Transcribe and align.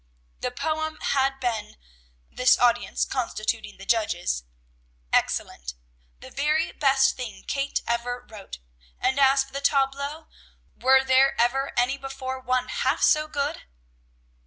The 0.39 0.49
poem 0.49 0.97
had 0.99 1.39
been 1.39 1.77
(this 2.31 2.57
audience 2.57 3.05
constituting 3.05 3.77
the 3.77 3.85
judges) 3.85 4.45
excellent, 5.13 5.75
the 6.21 6.31
very 6.31 6.71
best 6.71 7.15
thing 7.15 7.43
Kate 7.47 7.83
ever 7.85 8.25
wrote; 8.27 8.57
and 8.99 9.19
as 9.19 9.43
for 9.43 9.53
the 9.53 9.61
tableaux, 9.61 10.27
were 10.75 11.03
there 11.03 11.39
ever 11.39 11.71
any 11.77 11.99
before 11.99 12.39
one 12.39 12.67
half 12.69 13.03
so 13.03 13.27
good? 13.27 13.65